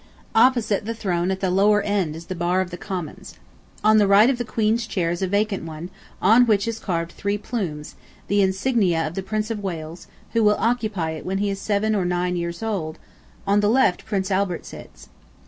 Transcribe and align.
Opposite 0.33 0.85
the 0.87 0.95
throne 0.95 1.29
at 1.29 1.41
the 1.41 1.51
lower 1.51 1.83
end 1.83 2.15
is 2.15 2.25
the 2.25 2.33
Bar 2.33 2.59
of 2.59 2.71
the 2.71 2.75
Commons. 2.75 3.35
On 3.83 3.99
the 3.99 4.07
right 4.07 4.31
of 4.31 4.39
the 4.39 4.43
Queen's 4.43 4.87
chair 4.87 5.11
is 5.11 5.21
a 5.21 5.27
vacant 5.27 5.63
one, 5.63 5.91
on 6.19 6.47
which 6.47 6.67
is 6.67 6.79
carved 6.79 7.11
the 7.11 7.15
three 7.21 7.37
plumes, 7.37 7.93
the 8.27 8.41
insignia 8.41 9.05
of 9.05 9.13
the 9.13 9.21
Prince 9.21 9.51
of 9.51 9.61
Wales, 9.61 10.07
who 10.33 10.43
will 10.43 10.57
occupy 10.57 11.11
it 11.11 11.23
when 11.23 11.37
he 11.37 11.51
is 11.51 11.61
seven 11.61 11.93
or 11.93 12.03
nine 12.03 12.35
years 12.35 12.63
old; 12.63 12.97
on 13.45 13.59
the 13.59 13.69
left 13.69 14.07
Prince 14.07 14.31
Albert 14.31 14.65
sits. 14.65 15.07